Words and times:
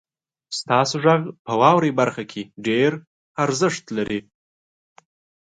ستاسو 0.59 0.95
غږ 1.05 1.21
په 1.45 1.53
واورئ 1.61 1.91
برخه 1.99 2.23
کې 2.31 2.41
ډیر 2.67 2.91
ارزښت 3.43 3.85
لري. 3.97 4.19